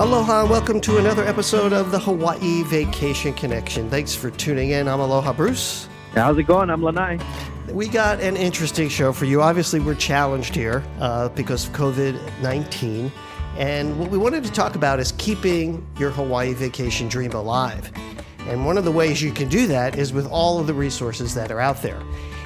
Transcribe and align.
Aloha 0.00 0.40
and 0.40 0.50
welcome 0.50 0.80
to 0.80 0.96
another 0.96 1.22
episode 1.26 1.74
of 1.74 1.90
the 1.90 1.98
Hawaii 1.98 2.62
Vacation 2.62 3.34
Connection. 3.34 3.90
Thanks 3.90 4.14
for 4.14 4.30
tuning 4.30 4.70
in. 4.70 4.88
I'm 4.88 4.98
Aloha 4.98 5.34
Bruce. 5.34 5.90
How's 6.14 6.38
it 6.38 6.44
going? 6.44 6.70
I'm 6.70 6.82
Lanai. 6.82 7.18
We 7.70 7.86
got 7.86 8.18
an 8.22 8.34
interesting 8.34 8.88
show 8.88 9.12
for 9.12 9.26
you. 9.26 9.42
Obviously, 9.42 9.78
we're 9.78 9.94
challenged 9.94 10.54
here 10.54 10.82
uh, 11.00 11.28
because 11.28 11.68
of 11.68 11.74
COVID 11.74 12.18
19. 12.40 13.12
And 13.58 14.00
what 14.00 14.10
we 14.10 14.16
wanted 14.16 14.42
to 14.44 14.50
talk 14.50 14.74
about 14.74 15.00
is 15.00 15.12
keeping 15.18 15.86
your 15.98 16.08
Hawaii 16.08 16.54
vacation 16.54 17.06
dream 17.06 17.32
alive. 17.32 17.92
And 18.46 18.64
one 18.64 18.78
of 18.78 18.86
the 18.86 18.92
ways 18.92 19.20
you 19.20 19.32
can 19.32 19.50
do 19.50 19.66
that 19.66 19.98
is 19.98 20.14
with 20.14 20.26
all 20.30 20.58
of 20.58 20.66
the 20.66 20.72
resources 20.72 21.34
that 21.34 21.52
are 21.52 21.60
out 21.60 21.82
there. 21.82 22.00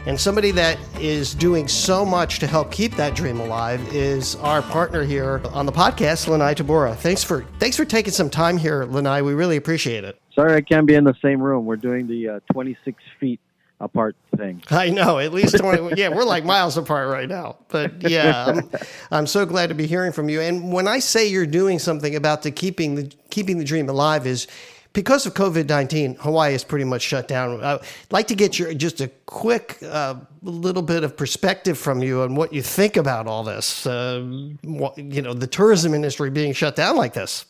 And 0.06 0.20
somebody 0.20 0.50
that 0.50 0.78
is 1.00 1.34
doing 1.34 1.66
so 1.66 2.04
much 2.04 2.38
to 2.40 2.46
help 2.46 2.70
keep 2.70 2.94
that 2.96 3.14
dream 3.14 3.40
alive 3.40 3.80
is 3.94 4.36
our 4.36 4.60
partner 4.60 5.02
here 5.02 5.40
on 5.52 5.64
the 5.64 5.72
podcast, 5.72 6.28
Lanai 6.28 6.54
Tabura. 6.54 6.94
Thanks 6.94 7.24
for 7.24 7.44
thanks 7.58 7.76
for 7.76 7.86
taking 7.86 8.12
some 8.12 8.28
time 8.28 8.58
here, 8.58 8.84
Lanai. 8.84 9.22
We 9.22 9.32
really 9.32 9.56
appreciate 9.56 10.04
it. 10.04 10.20
Sorry 10.34 10.54
I 10.54 10.60
can't 10.60 10.86
be 10.86 10.94
in 10.94 11.04
the 11.04 11.14
same 11.22 11.40
room. 11.40 11.64
We're 11.64 11.76
doing 11.76 12.06
the 12.06 12.28
uh, 12.28 12.40
26 12.52 13.02
feet 13.18 13.40
apart 13.80 14.14
thing. 14.36 14.62
I 14.70 14.90
know, 14.90 15.18
at 15.18 15.32
least 15.32 15.56
20. 15.56 15.94
yeah, 15.96 16.08
we're 16.08 16.24
like 16.24 16.44
miles 16.44 16.76
apart 16.76 17.08
right 17.08 17.28
now. 17.28 17.56
But 17.68 18.08
yeah, 18.08 18.44
I'm, 18.46 18.70
I'm, 19.10 19.26
so 19.26 19.46
glad 19.46 19.68
to 19.68 19.74
be 19.74 19.86
hearing 19.86 20.12
from 20.12 20.28
you. 20.28 20.40
And 20.40 20.72
when 20.72 20.86
I 20.86 20.98
say 20.98 21.28
you're 21.28 21.46
doing 21.46 21.78
something 21.78 22.14
about 22.14 22.42
the 22.42 22.50
keeping 22.50 22.94
the 22.96 23.12
keeping 23.30 23.58
the 23.58 23.64
dream 23.64 23.88
alive 23.88 24.26
is 24.26 24.48
because 24.94 25.26
of 25.26 25.34
COVID 25.34 25.68
19, 25.68 26.14
Hawaii 26.20 26.54
is 26.54 26.64
pretty 26.64 26.84
much 26.84 27.02
shut 27.02 27.28
down. 27.28 27.62
I'd 27.62 27.80
like 28.10 28.28
to 28.28 28.34
get 28.34 28.58
your 28.58 28.72
just 28.72 29.00
a 29.00 29.08
quick 29.26 29.76
uh, 29.82 30.14
little 30.42 30.82
bit 30.82 31.04
of 31.04 31.16
perspective 31.16 31.76
from 31.76 32.02
you 32.02 32.22
on 32.22 32.36
what 32.36 32.52
you 32.52 32.62
think 32.62 32.96
about 32.96 33.26
all 33.26 33.42
this. 33.42 33.86
Uh, 33.86 34.22
what, 34.62 34.96
you 34.96 35.20
know, 35.20 35.34
the 35.34 35.48
tourism 35.48 35.92
industry 35.92 36.30
being 36.30 36.54
shut 36.54 36.76
down 36.76 36.96
like 36.96 37.12
this. 37.12 37.44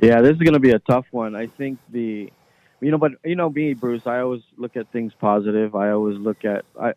Yeah, 0.00 0.22
this 0.22 0.32
is 0.32 0.38
going 0.38 0.54
to 0.54 0.60
be 0.60 0.70
a 0.70 0.78
tough 0.78 1.06
one. 1.10 1.36
I 1.36 1.48
think 1.48 1.78
the, 1.90 2.32
you 2.80 2.90
know, 2.90 2.98
but 2.98 3.12
you 3.24 3.36
know 3.36 3.50
me, 3.50 3.74
Bruce. 3.74 4.02
I 4.06 4.20
always 4.20 4.42
look 4.56 4.76
at 4.76 4.90
things 4.92 5.12
positive. 5.20 5.74
I 5.74 5.90
always 5.90 6.18
look 6.18 6.44
at. 6.44 6.64
I, 6.80 6.94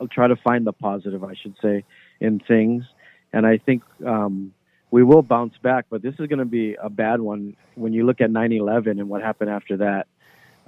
I'll 0.00 0.08
try 0.08 0.28
to 0.28 0.36
find 0.36 0.66
the 0.66 0.72
positive, 0.72 1.24
I 1.24 1.34
should 1.34 1.56
say, 1.60 1.84
in 2.20 2.38
things. 2.40 2.84
And 3.32 3.46
I 3.46 3.58
think 3.58 3.82
um, 4.06 4.52
we 4.90 5.02
will 5.02 5.22
bounce 5.22 5.54
back, 5.62 5.86
but 5.90 6.02
this 6.02 6.14
is 6.18 6.26
going 6.26 6.38
to 6.38 6.44
be 6.44 6.74
a 6.74 6.90
bad 6.90 7.20
one 7.20 7.56
when 7.74 7.92
you 7.92 8.04
look 8.06 8.20
at 8.20 8.30
9/11 8.30 8.98
and 8.98 9.08
what 9.08 9.22
happened 9.22 9.50
after 9.50 9.76
that. 9.78 10.06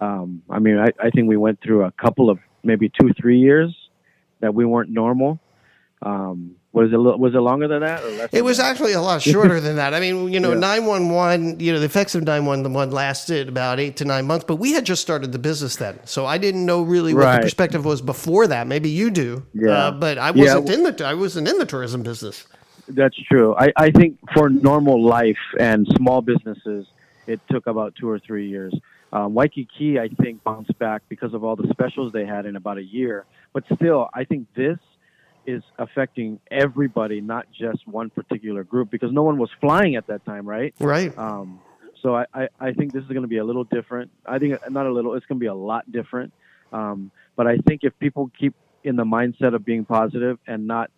Um, 0.00 0.42
I 0.50 0.58
mean, 0.58 0.78
I, 0.78 0.90
I, 1.00 1.10
think 1.10 1.28
we 1.28 1.36
went 1.36 1.60
through 1.60 1.84
a 1.84 1.92
couple 1.92 2.28
of 2.28 2.40
maybe 2.64 2.88
two, 2.88 3.12
three 3.20 3.38
years 3.38 3.72
that 4.40 4.52
we 4.52 4.64
weren't 4.64 4.90
normal. 4.90 5.38
Um, 6.00 6.56
was 6.72 6.90
it 6.90 6.96
was 6.96 7.34
it 7.34 7.38
longer 7.38 7.68
than 7.68 7.82
that? 7.82 8.02
it 8.32 8.42
was 8.42 8.56
that? 8.56 8.70
actually 8.70 8.94
a 8.94 9.00
lot 9.00 9.20
shorter 9.30 9.60
than 9.60 9.76
that. 9.76 9.92
I 9.92 10.00
mean, 10.00 10.32
you 10.32 10.40
know, 10.40 10.54
nine 10.54 10.86
one 10.86 11.10
one. 11.10 11.60
You 11.60 11.72
know, 11.72 11.78
the 11.78 11.84
effects 11.84 12.14
of 12.14 12.22
nine 12.24 12.46
one 12.46 12.72
one 12.72 12.90
lasted 12.90 13.48
about 13.48 13.78
eight 13.78 13.96
to 13.98 14.04
nine 14.04 14.26
months, 14.26 14.46
but 14.48 14.56
we 14.56 14.72
had 14.72 14.86
just 14.86 15.02
started 15.02 15.32
the 15.32 15.38
business 15.38 15.76
then, 15.76 16.00
so 16.04 16.24
I 16.24 16.38
didn't 16.38 16.64
know 16.64 16.82
really 16.82 17.12
what 17.12 17.24
right. 17.24 17.36
the 17.36 17.42
perspective 17.42 17.84
was 17.84 18.00
before 18.00 18.46
that. 18.46 18.66
Maybe 18.66 18.88
you 18.88 19.10
do, 19.10 19.44
yeah. 19.52 19.70
Uh, 19.70 19.90
but 19.92 20.16
I 20.16 20.30
wasn't 20.30 20.68
yeah. 20.68 20.74
in 20.74 20.82
the 20.82 21.06
I 21.06 21.14
wasn't 21.14 21.46
in 21.46 21.58
the 21.58 21.66
tourism 21.66 22.02
business. 22.02 22.46
That's 22.88 23.16
true. 23.24 23.54
I, 23.56 23.72
I 23.76 23.90
think 23.90 24.18
for 24.34 24.48
normal 24.48 25.02
life 25.02 25.38
and 25.58 25.86
small 25.96 26.20
businesses, 26.20 26.86
it 27.26 27.40
took 27.50 27.66
about 27.66 27.94
two 27.94 28.08
or 28.08 28.18
three 28.18 28.48
years. 28.48 28.74
Um, 29.12 29.34
Waikiki, 29.34 29.98
I 29.98 30.08
think, 30.08 30.42
bounced 30.42 30.76
back 30.78 31.02
because 31.08 31.34
of 31.34 31.44
all 31.44 31.54
the 31.54 31.68
specials 31.68 32.12
they 32.12 32.24
had 32.24 32.46
in 32.46 32.56
about 32.56 32.78
a 32.78 32.82
year. 32.82 33.24
But 33.52 33.64
still, 33.74 34.08
I 34.14 34.24
think 34.24 34.48
this 34.54 34.78
is 35.46 35.62
affecting 35.78 36.40
everybody, 36.50 37.20
not 37.20 37.46
just 37.52 37.86
one 37.86 38.10
particular 38.10 38.64
group, 38.64 38.90
because 38.90 39.12
no 39.12 39.22
one 39.22 39.38
was 39.38 39.50
flying 39.60 39.96
at 39.96 40.06
that 40.06 40.24
time, 40.24 40.48
right? 40.48 40.74
Right. 40.78 41.16
Um, 41.18 41.60
so 42.00 42.16
I, 42.16 42.26
I, 42.32 42.48
I, 42.60 42.72
think 42.72 42.92
this 42.92 43.02
is 43.02 43.08
going 43.08 43.22
to 43.22 43.28
be 43.28 43.38
a 43.38 43.44
little 43.44 43.64
different. 43.64 44.10
I 44.24 44.38
think 44.38 44.58
not 44.70 44.86
a 44.86 44.92
little, 44.92 45.14
it's 45.14 45.26
going 45.26 45.38
to 45.38 45.42
be 45.42 45.46
a 45.46 45.54
lot 45.54 45.90
different. 45.90 46.32
Um, 46.72 47.10
but 47.36 47.46
I 47.46 47.58
think 47.58 47.84
if 47.84 47.96
people 47.98 48.30
keep 48.38 48.54
in 48.82 48.96
the 48.96 49.04
mindset 49.04 49.54
of 49.54 49.64
being 49.64 49.84
positive 49.84 50.38
and 50.46 50.66
not 50.66 50.90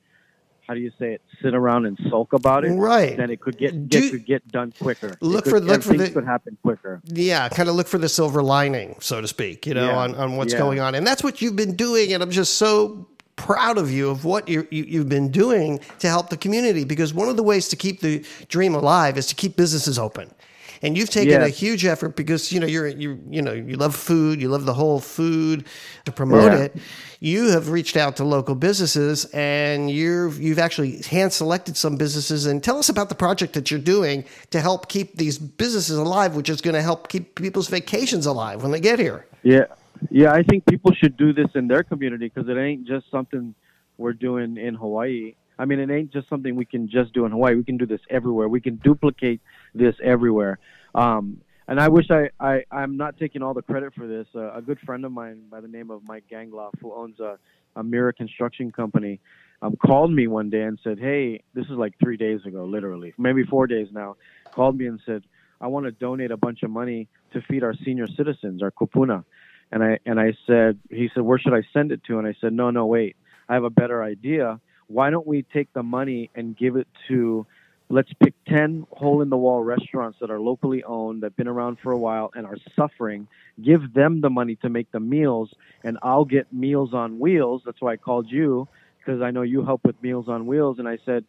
how 0.66 0.74
do 0.74 0.80
you 0.80 0.90
say 0.98 1.14
it? 1.14 1.22
Sit 1.42 1.54
around 1.54 1.86
and 1.86 1.98
sulk 2.08 2.32
about 2.32 2.64
it, 2.64 2.72
right? 2.72 3.16
Then 3.16 3.30
it 3.30 3.40
could 3.40 3.58
get, 3.58 3.88
get 3.88 4.10
could 4.10 4.26
get 4.26 4.46
done 4.48 4.72
quicker. 4.80 5.16
Look 5.20 5.44
could, 5.44 5.50
for 5.50 5.60
look 5.60 5.82
for 5.82 5.94
the 5.94 6.10
could 6.10 6.24
happen 6.24 6.56
quicker. 6.62 7.00
Yeah, 7.04 7.48
kind 7.48 7.68
of 7.68 7.74
look 7.74 7.86
for 7.86 7.98
the 7.98 8.08
silver 8.08 8.42
lining, 8.42 8.96
so 9.00 9.20
to 9.20 9.28
speak. 9.28 9.66
You 9.66 9.74
know, 9.74 9.86
yeah. 9.86 9.96
on 9.96 10.14
on 10.14 10.36
what's 10.36 10.52
yeah. 10.52 10.58
going 10.58 10.80
on, 10.80 10.94
and 10.94 11.06
that's 11.06 11.22
what 11.22 11.42
you've 11.42 11.56
been 11.56 11.76
doing. 11.76 12.12
And 12.12 12.22
I'm 12.22 12.30
just 12.30 12.54
so 12.54 13.06
proud 13.36 13.78
of 13.78 13.90
you 13.90 14.10
of 14.10 14.24
what 14.24 14.48
you, 14.48 14.66
you, 14.70 15.00
have 15.00 15.08
been 15.08 15.28
doing 15.28 15.80
to 15.98 16.08
help 16.08 16.30
the 16.30 16.36
community 16.36 16.84
because 16.84 17.12
one 17.12 17.28
of 17.28 17.36
the 17.36 17.42
ways 17.42 17.68
to 17.68 17.74
keep 17.74 18.00
the 18.00 18.24
dream 18.48 18.76
alive 18.76 19.18
is 19.18 19.26
to 19.26 19.34
keep 19.34 19.56
businesses 19.56 19.98
open 19.98 20.30
and 20.82 20.96
you've 20.96 21.10
taken 21.10 21.42
a 21.42 21.48
huge 21.48 21.84
effort 21.84 22.16
because 22.16 22.52
you 22.52 22.60
know 22.60 22.66
you're 22.66 22.88
you 22.88 23.20
you 23.28 23.42
know 23.42 23.52
you 23.52 23.76
love 23.76 23.94
food, 23.94 24.40
you 24.40 24.48
love 24.48 24.64
the 24.66 24.74
whole 24.74 25.00
food 25.00 25.64
to 26.04 26.12
promote 26.12 26.52
yeah. 26.52 26.58
it. 26.64 26.76
You 27.20 27.50
have 27.50 27.70
reached 27.70 27.96
out 27.96 28.16
to 28.16 28.24
local 28.24 28.54
businesses 28.54 29.24
and 29.26 29.90
you've 29.90 30.40
you've 30.40 30.58
actually 30.58 31.02
hand 31.02 31.32
selected 31.32 31.76
some 31.76 31.96
businesses 31.96 32.46
and 32.46 32.62
tell 32.62 32.78
us 32.78 32.88
about 32.88 33.08
the 33.08 33.14
project 33.14 33.54
that 33.54 33.70
you're 33.70 33.80
doing 33.80 34.24
to 34.50 34.60
help 34.60 34.88
keep 34.88 35.16
these 35.16 35.38
businesses 35.38 35.96
alive, 35.96 36.34
which 36.36 36.50
is 36.50 36.60
going 36.60 36.74
to 36.74 36.82
help 36.82 37.08
keep 37.08 37.34
people's 37.34 37.68
vacations 37.68 38.26
alive 38.26 38.62
when 38.62 38.72
they 38.72 38.80
get 38.80 38.98
here. 38.98 39.26
Yeah. 39.42 39.66
Yeah, 40.10 40.32
I 40.32 40.42
think 40.42 40.66
people 40.66 40.92
should 40.92 41.16
do 41.16 41.32
this 41.32 41.48
in 41.54 41.68
their 41.68 41.82
community 41.82 42.30
because 42.32 42.48
it 42.48 42.58
ain't 42.58 42.86
just 42.86 43.10
something 43.10 43.54
we're 43.96 44.12
doing 44.12 44.56
in 44.56 44.74
Hawaii. 44.74 45.34
I 45.58 45.64
mean, 45.66 45.78
it 45.78 45.90
ain't 45.90 46.12
just 46.12 46.28
something 46.28 46.56
we 46.56 46.64
can 46.64 46.88
just 46.88 47.12
do 47.12 47.24
in 47.24 47.32
Hawaii. 47.32 47.54
We 47.54 47.64
can 47.64 47.76
do 47.76 47.86
this 47.86 48.00
everywhere. 48.10 48.48
We 48.48 48.60
can 48.60 48.76
duplicate 48.76 49.40
this 49.74 49.94
everywhere. 50.02 50.58
Um, 50.94 51.40
and 51.66 51.80
I 51.80 51.88
wish 51.88 52.06
I, 52.10 52.28
I, 52.38 52.64
I'm 52.70 52.96
not 52.96 53.16
taking 53.18 53.42
all 53.42 53.54
the 53.54 53.62
credit 53.62 53.94
for 53.94 54.06
this. 54.06 54.26
Uh, 54.34 54.52
a 54.52 54.60
good 54.60 54.78
friend 54.80 55.04
of 55.04 55.12
mine 55.12 55.44
by 55.50 55.60
the 55.60 55.68
name 55.68 55.90
of 55.90 56.02
Mike 56.06 56.24
Gangloff, 56.30 56.72
who 56.80 56.92
owns 56.92 57.18
a, 57.20 57.38
a 57.74 57.82
Mirror 57.82 58.12
Construction 58.12 58.70
Company, 58.70 59.20
um, 59.62 59.76
called 59.76 60.12
me 60.12 60.26
one 60.26 60.50
day 60.50 60.62
and 60.62 60.78
said, 60.84 60.98
Hey, 60.98 61.42
this 61.54 61.64
is 61.66 61.72
like 61.72 61.94
three 61.98 62.18
days 62.18 62.40
ago, 62.44 62.64
literally, 62.64 63.14
maybe 63.16 63.44
four 63.44 63.66
days 63.66 63.88
now, 63.92 64.16
called 64.52 64.76
me 64.76 64.86
and 64.86 65.00
said, 65.06 65.22
I 65.60 65.68
want 65.68 65.86
to 65.86 65.92
donate 65.92 66.30
a 66.30 66.36
bunch 66.36 66.62
of 66.62 66.70
money 66.70 67.08
to 67.32 67.40
feed 67.48 67.64
our 67.64 67.74
senior 67.84 68.06
citizens, 68.14 68.62
our 68.62 68.70
kupuna. 68.70 69.24
And 69.72 69.82
I, 69.82 69.98
and 70.04 70.20
I 70.20 70.34
said, 70.46 70.78
he 70.90 71.08
said, 71.14 71.22
where 71.22 71.38
should 71.38 71.54
I 71.54 71.62
send 71.72 71.92
it 71.92 72.04
to? 72.04 72.18
And 72.18 72.26
I 72.26 72.34
said, 72.40 72.52
no, 72.52 72.70
no, 72.70 72.84
wait, 72.84 73.16
I 73.48 73.54
have 73.54 73.64
a 73.64 73.70
better 73.70 74.02
idea. 74.02 74.60
Why 74.88 75.08
don't 75.08 75.26
we 75.26 75.42
take 75.42 75.72
the 75.72 75.82
money 75.82 76.30
and 76.34 76.54
give 76.54 76.76
it 76.76 76.86
to 77.08 77.46
let's 77.88 78.10
pick 78.22 78.33
10 78.54 78.86
hole 78.92 79.20
in 79.20 79.30
the 79.30 79.36
wall 79.36 79.64
restaurants 79.64 80.16
that 80.20 80.30
are 80.30 80.38
locally 80.38 80.84
owned 80.84 81.22
that've 81.22 81.36
been 81.36 81.48
around 81.48 81.76
for 81.82 81.90
a 81.90 81.98
while 81.98 82.30
and 82.36 82.46
are 82.46 82.56
suffering 82.76 83.26
give 83.60 83.92
them 83.92 84.20
the 84.20 84.30
money 84.30 84.54
to 84.54 84.68
make 84.68 84.90
the 84.92 85.00
meals 85.00 85.52
and 85.82 85.98
i'll 86.02 86.24
get 86.24 86.52
meals 86.52 86.94
on 86.94 87.18
wheels. 87.18 87.62
That's 87.64 87.80
why 87.80 87.94
i 87.94 87.96
called 87.96 88.30
you 88.30 88.68
because 88.98 89.22
i 89.22 89.32
know 89.32 89.42
you 89.42 89.64
help 89.64 89.80
with 89.84 90.00
meals 90.00 90.28
on 90.28 90.46
wheels 90.46 90.78
and 90.78 90.88
i 90.88 90.98
said 91.04 91.24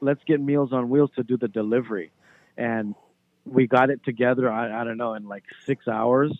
let's 0.00 0.22
get 0.26 0.40
meals 0.40 0.72
on 0.72 0.90
wheels 0.90 1.10
to 1.16 1.22
do 1.22 1.36
the 1.36 1.48
delivery. 1.48 2.10
And 2.56 2.94
we 3.44 3.68
got 3.68 3.90
it 3.90 4.04
together 4.04 4.50
i, 4.50 4.80
I 4.80 4.82
don't 4.82 4.98
know 4.98 5.14
in 5.14 5.28
like 5.28 5.44
six 5.66 5.86
hours. 5.86 6.32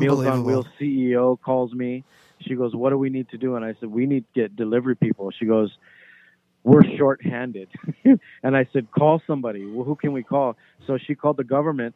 Meals 0.00 0.24
on 0.26 0.44
wheels 0.44 0.66
ceo 0.80 1.38
calls 1.38 1.74
me. 1.74 2.04
She 2.40 2.54
goes 2.54 2.74
what 2.74 2.88
do 2.88 2.96
we 2.96 3.10
need 3.10 3.28
to 3.30 3.38
do? 3.38 3.56
And 3.56 3.62
i 3.62 3.74
said 3.80 3.90
we 3.90 4.06
need 4.06 4.24
to 4.32 4.40
get 4.40 4.56
delivery 4.56 4.96
people. 4.96 5.30
She 5.30 5.44
goes 5.44 5.76
we're 6.64 6.82
short-handed. 6.96 7.68
and 8.42 8.56
I 8.56 8.66
said, 8.72 8.90
call 8.90 9.22
somebody. 9.26 9.66
Well, 9.66 9.84
who 9.84 9.94
can 9.94 10.12
we 10.12 10.22
call? 10.22 10.56
So 10.86 10.98
she 10.98 11.14
called 11.14 11.36
the 11.36 11.44
government, 11.44 11.94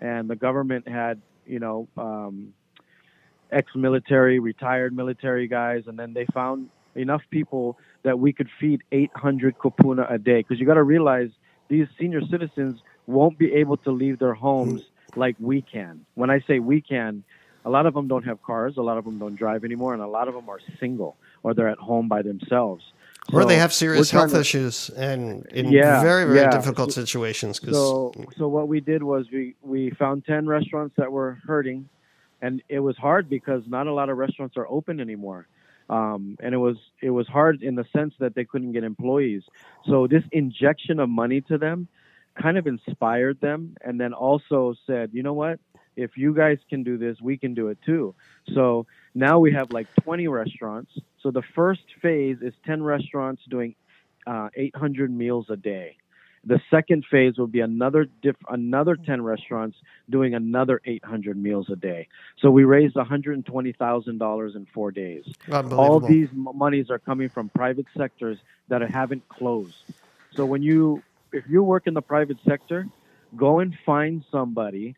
and 0.00 0.28
the 0.28 0.36
government 0.36 0.88
had, 0.88 1.20
you 1.46 1.60
know, 1.60 1.86
um, 1.96 2.54
ex-military, 3.52 4.38
retired 4.38 4.96
military 4.96 5.46
guys, 5.46 5.84
and 5.86 5.98
then 5.98 6.14
they 6.14 6.26
found 6.34 6.70
enough 6.94 7.22
people 7.30 7.78
that 8.02 8.18
we 8.18 8.32
could 8.32 8.48
feed 8.58 8.82
800 8.90 9.58
kupuna 9.58 10.10
a 10.10 10.18
day. 10.18 10.38
Because 10.38 10.58
you 10.58 10.66
got 10.66 10.74
to 10.74 10.82
realize 10.82 11.28
these 11.68 11.86
senior 12.00 12.22
citizens 12.30 12.80
won't 13.06 13.38
be 13.38 13.52
able 13.52 13.76
to 13.78 13.90
leave 13.90 14.18
their 14.18 14.34
homes 14.34 14.80
like 15.14 15.36
we 15.38 15.60
can. 15.60 16.06
When 16.14 16.30
I 16.30 16.40
say 16.46 16.58
we 16.58 16.80
can, 16.80 17.22
a 17.64 17.70
lot 17.70 17.84
of 17.84 17.94
them 17.94 18.08
don't 18.08 18.24
have 18.24 18.42
cars, 18.42 18.74
a 18.78 18.82
lot 18.82 18.96
of 18.96 19.04
them 19.04 19.18
don't 19.18 19.36
drive 19.36 19.64
anymore, 19.64 19.92
and 19.92 20.02
a 20.02 20.06
lot 20.06 20.28
of 20.28 20.34
them 20.34 20.48
are 20.48 20.60
single 20.80 21.16
or 21.42 21.52
they're 21.52 21.68
at 21.68 21.78
home 21.78 22.08
by 22.08 22.22
themselves. 22.22 22.82
So 23.30 23.38
or 23.38 23.44
they 23.44 23.56
have 23.56 23.72
serious 23.72 24.10
health 24.10 24.32
to, 24.32 24.40
issues 24.40 24.88
and 24.90 25.46
in 25.46 25.72
yeah, 25.72 26.00
very 26.00 26.24
very 26.24 26.38
yeah. 26.38 26.50
difficult 26.50 26.92
situations. 26.92 27.58
Cause, 27.58 27.74
so 27.74 28.12
so 28.36 28.46
what 28.46 28.68
we 28.68 28.80
did 28.80 29.02
was 29.02 29.26
we 29.32 29.56
we 29.62 29.90
found 29.90 30.24
ten 30.24 30.46
restaurants 30.46 30.94
that 30.96 31.10
were 31.10 31.38
hurting, 31.44 31.88
and 32.40 32.62
it 32.68 32.78
was 32.78 32.96
hard 32.96 33.28
because 33.28 33.64
not 33.66 33.88
a 33.88 33.92
lot 33.92 34.10
of 34.10 34.16
restaurants 34.16 34.56
are 34.56 34.68
open 34.68 35.00
anymore. 35.00 35.48
Um, 35.90 36.36
and 36.40 36.54
it 36.54 36.58
was 36.58 36.76
it 37.02 37.10
was 37.10 37.26
hard 37.26 37.62
in 37.62 37.74
the 37.74 37.84
sense 37.92 38.14
that 38.20 38.34
they 38.36 38.44
couldn't 38.44 38.72
get 38.72 38.84
employees. 38.84 39.42
So 39.86 40.06
this 40.06 40.22
injection 40.30 41.00
of 41.00 41.08
money 41.08 41.40
to 41.42 41.58
them 41.58 41.88
kind 42.40 42.58
of 42.58 42.66
inspired 42.66 43.40
them, 43.40 43.76
and 43.80 44.00
then 44.00 44.12
also 44.12 44.74
said, 44.86 45.10
you 45.12 45.22
know 45.22 45.32
what, 45.32 45.58
if 45.96 46.16
you 46.16 46.34
guys 46.34 46.58
can 46.68 46.82
do 46.82 46.98
this, 46.98 47.20
we 47.20 47.36
can 47.38 47.54
do 47.54 47.68
it 47.68 47.78
too. 47.84 48.14
So 48.54 48.86
now 49.14 49.38
we 49.38 49.52
have 49.52 49.72
like 49.72 49.88
20 50.02 50.28
restaurants. 50.28 50.92
So 51.22 51.30
the 51.30 51.42
first 51.54 51.82
phase 52.02 52.38
is 52.42 52.52
10 52.66 52.82
restaurants 52.82 53.42
doing 53.48 53.74
uh, 54.26 54.50
800 54.54 55.10
meals 55.10 55.46
a 55.48 55.56
day. 55.56 55.96
The 56.44 56.60
second 56.70 57.04
phase 57.10 57.38
will 57.38 57.48
be 57.48 57.58
another 57.58 58.06
diff, 58.22 58.36
another 58.48 58.94
10 58.94 59.22
restaurants 59.22 59.76
doing 60.08 60.34
another 60.34 60.80
800 60.84 61.36
meals 61.36 61.68
a 61.70 61.76
day. 61.76 62.06
So 62.38 62.50
we 62.50 62.62
raised 62.62 62.94
$120,000 62.94 64.56
in 64.56 64.66
four 64.72 64.92
days. 64.92 65.24
All 65.76 65.98
these 65.98 66.28
monies 66.32 66.88
are 66.88 67.00
coming 67.00 67.30
from 67.30 67.48
private 67.48 67.86
sectors 67.96 68.38
that 68.68 68.80
haven't 68.82 69.28
closed. 69.28 69.74
So 70.36 70.46
when 70.46 70.62
you, 70.62 71.02
if 71.32 71.44
you 71.48 71.64
work 71.64 71.88
in 71.88 71.94
the 71.94 72.02
private 72.02 72.36
sector, 72.46 72.86
go 73.36 73.58
and 73.58 73.76
find 73.84 74.24
somebody 74.30 74.94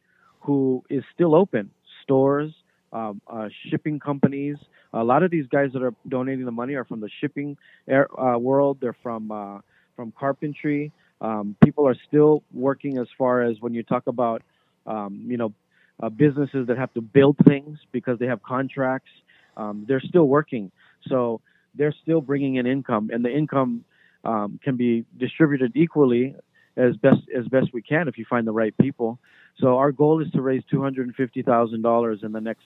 who 0.48 0.82
is 0.88 1.04
still 1.14 1.34
open, 1.34 1.70
stores, 2.02 2.50
um, 2.94 3.20
uh, 3.28 3.48
shipping 3.68 4.00
companies. 4.00 4.56
A 4.94 5.04
lot 5.04 5.22
of 5.22 5.30
these 5.30 5.46
guys 5.46 5.72
that 5.74 5.82
are 5.82 5.92
donating 6.08 6.46
the 6.46 6.50
money 6.50 6.72
are 6.72 6.86
from 6.86 7.00
the 7.00 7.10
shipping 7.20 7.58
air, 7.86 8.08
uh, 8.18 8.38
world. 8.38 8.78
They're 8.80 8.96
from 9.02 9.30
uh, 9.30 9.58
from 9.94 10.10
carpentry. 10.18 10.90
Um, 11.20 11.54
people 11.62 11.86
are 11.86 11.96
still 12.08 12.42
working 12.54 12.96
as 12.96 13.08
far 13.18 13.42
as 13.42 13.60
when 13.60 13.74
you 13.74 13.82
talk 13.82 14.06
about, 14.06 14.40
um, 14.86 15.22
you 15.26 15.36
know, 15.36 15.52
uh, 16.02 16.08
businesses 16.08 16.66
that 16.68 16.78
have 16.78 16.94
to 16.94 17.02
build 17.02 17.36
things 17.46 17.78
because 17.92 18.18
they 18.18 18.26
have 18.26 18.42
contracts. 18.42 19.10
Um, 19.58 19.84
they're 19.86 20.00
still 20.00 20.28
working, 20.28 20.72
so 21.10 21.42
they're 21.74 21.94
still 22.02 22.22
bringing 22.22 22.54
in 22.54 22.66
income, 22.66 23.10
and 23.12 23.22
the 23.22 23.30
income 23.30 23.84
um, 24.24 24.58
can 24.64 24.76
be 24.78 25.04
distributed 25.18 25.72
equally 25.74 26.36
as 26.78 26.96
best 26.96 27.20
as 27.36 27.46
best 27.48 27.66
we 27.74 27.82
can 27.82 28.08
if 28.08 28.16
you 28.16 28.24
find 28.30 28.46
the 28.46 28.52
right 28.52 28.74
people. 28.78 29.18
So 29.60 29.78
our 29.78 29.92
goal 29.92 30.22
is 30.22 30.30
to 30.32 30.42
raise 30.42 30.62
two 30.70 30.82
hundred 30.82 31.06
and 31.06 31.16
fifty 31.16 31.42
thousand 31.42 31.82
dollars 31.82 32.20
in 32.22 32.32
the 32.32 32.40
next 32.40 32.64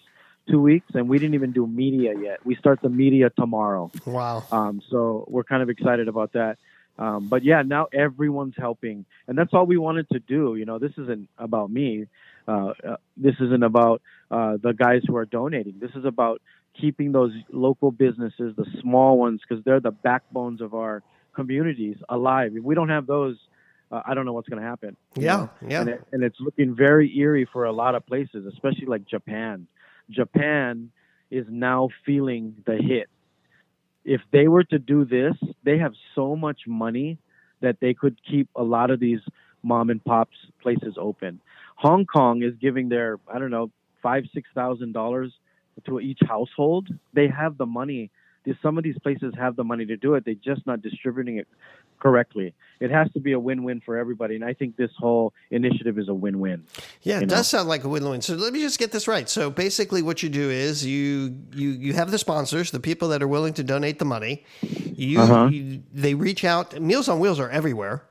two 0.49 0.61
weeks, 0.61 0.87
and 0.94 1.09
we 1.09 1.19
didn't 1.19 1.35
even 1.35 1.53
do 1.53 1.67
media 1.67 2.15
yet. 2.21 2.44
We 2.44 2.56
start 2.56 2.81
the 2.83 2.89
media 2.89 3.31
tomorrow. 3.31 3.91
Wow! 4.05 4.44
Um, 4.50 4.83
so 4.91 5.25
we're 5.29 5.44
kind 5.44 5.62
of 5.62 5.71
excited 5.71 6.09
about 6.09 6.33
that. 6.33 6.59
Um, 6.99 7.29
but 7.29 7.43
yeah, 7.43 7.62
now 7.62 7.87
everyone's 7.93 8.55
helping, 8.56 9.06
and 9.27 9.39
that's 9.39 9.55
all 9.55 9.67
we 9.67 9.79
wanted 9.79 10.09
to 10.11 10.19
do. 10.19 10.56
You 10.56 10.65
know, 10.65 10.79
this 10.79 10.93
isn't 10.99 11.29
about 11.39 11.71
me. 11.71 12.06
Uh, 12.47 12.73
uh, 12.87 12.97
this 13.17 13.35
isn't 13.41 13.62
about 13.62 14.03
uh, 14.31 14.59
the 14.62 14.73
guys 14.73 15.03
who 15.06 15.17
are 15.17 15.25
donating. 15.25 15.75
This 15.81 15.93
is 15.94 16.05
about 16.05 16.43
keeping 16.79 17.12
those 17.12 17.33
local 17.50 17.91
businesses, 17.91 18.55
the 18.56 18.67
small 18.81 19.19
ones, 19.19 19.41
because 19.41 19.65
they're 19.65 19.81
the 19.81 19.91
backbones 19.91 20.61
of 20.61 20.75
our 20.75 21.03
communities, 21.35 21.97
alive. 22.09 22.53
If 22.56 22.62
we 22.62 22.75
don't 22.75 22.89
have 22.89 23.06
those, 23.06 23.37
uh, 23.93 24.03
I 24.05 24.15
don't 24.15 24.25
know 24.25 24.33
what's 24.33 24.49
going 24.49 24.62
to 24.62 24.69
happen. 24.69 24.97
Yeah, 25.15 25.37
know? 25.37 25.50
yeah. 25.69 25.81
And, 25.83 25.89
it, 25.91 26.05
and 26.12 26.25
it's 26.25 26.41
looking 26.41 26.75
very 26.75 27.17
eerie 27.17 27.47
for 27.53 27.65
a 27.65 27.73
lot 27.73 27.94
of 27.94 28.05
places, 28.06 28.47
especially 28.47 28.87
like 28.87 29.06
Japan. 29.06 29.67
Japan 30.11 30.91
is 31.31 31.47
now 31.49 31.91
feeling 32.05 32.56
the 32.67 32.77
hit 32.77 33.09
if 34.05 34.21
they 34.33 34.49
were 34.49 34.65
to 34.65 34.79
do 34.79 35.05
this, 35.05 35.35
they 35.65 35.79
have 35.79 35.93
so 36.15 36.35
much 36.37 36.62
money 36.67 37.19
that 37.61 37.79
they 37.81 37.94
could 37.94 38.19
keep 38.29 38.49
a 38.56 38.62
lot 38.62 38.91
of 38.91 39.00
these 39.00 39.21
mom 39.62 39.91
and 39.91 40.05
pops 40.05 40.37
places 40.61 40.94
open. 40.99 41.41
Hong 41.77 42.05
Kong 42.06 42.43
is 42.43 42.55
giving 42.61 42.89
their 42.89 43.19
I 43.33 43.39
don't 43.39 43.50
know 43.50 43.71
five 44.03 44.25
six 44.35 44.49
thousand 44.55 44.93
dollars 44.93 45.33
to 45.87 46.00
each 46.00 46.19
household. 46.27 46.89
They 47.12 47.29
have 47.29 47.56
the 47.56 47.67
money 47.67 48.11
some 48.62 48.79
of 48.79 48.85
these 48.85 48.99
places 48.99 49.35
have 49.37 49.56
the 49.56 49.65
money 49.65 49.87
to 49.87 49.97
do 49.97 50.15
it. 50.15 50.25
They're 50.25 50.35
just 50.35 50.67
not 50.67 50.83
distributing 50.83 51.39
it 51.39 51.49
correctly. 52.00 52.55
It 52.81 52.91
has 52.91 53.11
to 53.12 53.21
be 53.21 53.33
a 53.33 53.39
win-win 53.39 53.81
for 53.85 53.97
everybody, 53.97 54.35
and 54.35 54.44
I 54.44 54.55
think 54.55 54.77
this 54.77 54.91
whole 54.99 55.33
initiative 55.50 55.99
is 55.99 56.09
a 56.09 56.15
win-win. 56.15 56.65
Yeah, 57.03 57.19
it 57.19 57.23
know? 57.23 57.37
does 57.37 57.49
sound 57.49 57.69
like 57.69 57.85
a 57.85 57.89
win-win. 57.89 58.23
So 58.23 58.35
let 58.35 58.53
me 58.53 58.61
just 58.61 58.79
get 58.79 58.91
this 58.91 59.06
right. 59.06 59.29
So 59.29 59.50
basically, 59.50 60.03
what 60.03 60.23
you 60.23 60.29
do 60.29 60.50
is 60.50 60.85
you 60.85 61.37
you 61.53 61.71
you 61.71 61.93
have 61.93 62.11
the 62.11 62.19
sponsors, 62.19 62.71
the 62.71 62.81
people 62.81 63.09
that 63.09 63.23
are 63.23 63.29
willing 63.29 63.55
to 63.55 63.65
donate 63.65 63.99
the 63.99 64.05
money. 64.05 64.44
You, 64.61 65.21
uh-huh. 65.21 65.47
you 65.47 65.83
they 65.93 66.15
reach 66.15 66.44
out. 66.44 66.81
Meals 66.81 67.09
on 67.09 67.21
Wheels 67.21 67.39
are 67.39 67.50
everywhere 67.50 68.03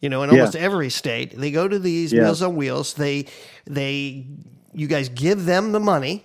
you 0.00 0.10
know, 0.10 0.22
in 0.22 0.30
almost 0.30 0.54
yeah. 0.54 0.60
every 0.60 0.90
state. 0.90 1.38
They 1.38 1.50
go 1.50 1.66
to 1.66 1.78
these 1.78 2.12
yeah. 2.12 2.24
Meals 2.24 2.42
on 2.42 2.54
Wheels. 2.56 2.94
They 2.94 3.26
they 3.64 4.26
you 4.72 4.86
guys 4.86 5.08
give 5.08 5.46
them 5.46 5.72
the 5.72 5.80
money, 5.80 6.24